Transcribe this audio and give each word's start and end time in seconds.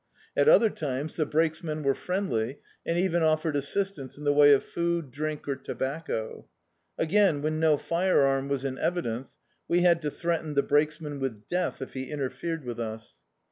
At 0.35 0.49
other 0.49 0.71
times 0.71 1.15
the 1.15 1.27
brakesmen 1.27 1.83
were 1.83 1.93
friendly, 1.93 2.57
and 2.87 2.97
even 2.97 3.21
offered 3.21 3.55
assistance 3.55 4.17
in 4.17 4.23
the 4.23 4.33
way 4.33 4.51
of 4.51 4.63
food, 4.63 5.11
drink 5.11 5.47
or 5.47 5.55
tobacco. 5.55 6.47
Again, 6.97 7.43
when 7.43 7.59
no 7.59 7.77
firearm 7.77 8.47
was 8.47 8.65
in 8.65 8.79
evidence, 8.79 9.37
we 9.67 9.81
had 9.81 10.01
to 10.01 10.09
threaten 10.09 10.55
the 10.55 10.63
brakesman 10.63 11.19
with 11.19 11.47
death 11.47 11.83
if 11.83 11.93
he 11.93 12.05
interfered 12.09 12.63
with 12.65 12.79
us. 12.79 13.21